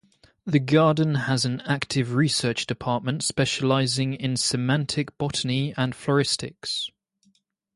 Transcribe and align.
The 0.47 0.57
garden 0.59 1.13
has 1.13 1.45
an 1.45 1.61
active 1.63 2.15
research 2.15 2.65
department, 2.65 3.23
specializing 3.23 4.15
in 4.15 4.35
systematic 4.35 5.15
botany 5.19 5.75
and 5.77 5.93
floristics. 5.93 6.89